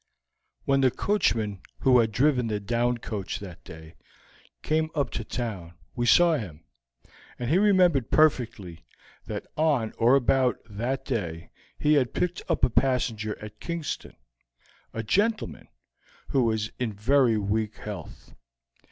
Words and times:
"When 0.65 0.81
the 0.81 0.89
coachman 0.89 1.61
who 1.81 1.99
had 1.99 2.11
driven 2.11 2.47
the 2.47 2.59
down 2.59 2.97
coach 2.97 3.37
that 3.37 3.63
day 3.63 3.93
came 4.63 4.89
up 4.95 5.11
to 5.11 5.23
town, 5.23 5.75
we 5.95 6.07
saw 6.07 6.37
him, 6.39 6.63
and 7.37 7.51
he 7.51 7.59
remembered 7.59 8.09
perfectly 8.09 8.83
that 9.27 9.45
on 9.55 9.93
or 9.99 10.15
about 10.15 10.57
that 10.67 11.05
day 11.05 11.51
he 11.77 11.93
had 11.93 12.15
picked 12.15 12.41
up 12.49 12.63
a 12.63 12.69
passenger 12.71 13.37
at 13.45 13.59
Kingston 13.59 14.15
a 14.91 15.03
gentleman 15.03 15.67
who 16.29 16.45
was 16.45 16.71
in 16.79 16.93
very 16.93 17.37
weak 17.37 17.75
health. 17.77 18.33